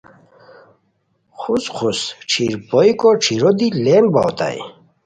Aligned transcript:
خسوخس 1.39 1.99
ݯھیر 2.31 2.53
بویوکو 2.69 3.09
ݯھیرو 3.23 3.51
دی 3.57 3.67
لین 3.83 4.05
باؤ 4.13 4.23
اوتائے 4.25 4.61